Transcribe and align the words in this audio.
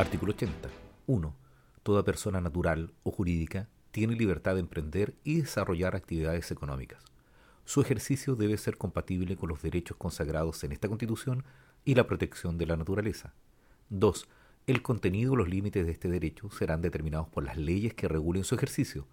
Artículo 0.00 0.32
80. 0.32 0.70
1. 1.08 1.36
Toda 1.82 2.04
persona 2.04 2.40
natural 2.40 2.90
o 3.02 3.10
jurídica 3.10 3.68
tiene 3.90 4.14
libertad 4.14 4.54
de 4.54 4.60
emprender 4.60 5.14
y 5.24 5.42
desarrollar 5.42 5.94
actividades 5.94 6.50
económicas. 6.50 7.04
Su 7.66 7.82
ejercicio 7.82 8.34
debe 8.34 8.56
ser 8.56 8.78
compatible 8.78 9.36
con 9.36 9.50
los 9.50 9.60
derechos 9.60 9.98
consagrados 9.98 10.64
en 10.64 10.72
esta 10.72 10.88
Constitución 10.88 11.44
y 11.84 11.96
la 11.96 12.06
protección 12.06 12.56
de 12.56 12.64
la 12.64 12.78
naturaleza. 12.78 13.34
2. 13.90 14.26
El 14.66 14.80
contenido 14.80 15.34
y 15.34 15.36
los 15.36 15.50
límites 15.50 15.84
de 15.84 15.92
este 15.92 16.08
derecho 16.08 16.50
serán 16.50 16.80
determinados 16.80 17.28
por 17.28 17.44
las 17.44 17.58
leyes 17.58 17.92
que 17.92 18.08
regulen 18.08 18.44
su 18.44 18.54
ejercicio, 18.54 19.06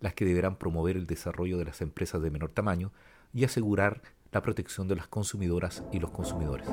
las 0.00 0.12
que 0.12 0.26
deberán 0.26 0.58
promover 0.58 0.98
el 0.98 1.06
desarrollo 1.06 1.56
de 1.56 1.64
las 1.64 1.80
empresas 1.80 2.20
de 2.20 2.30
menor 2.30 2.50
tamaño 2.50 2.92
y 3.32 3.44
asegurar 3.44 4.02
la 4.30 4.42
protección 4.42 4.88
de 4.88 4.96
las 4.96 5.08
consumidoras 5.08 5.84
y 5.90 6.00
los 6.00 6.10
consumidores. 6.10 6.68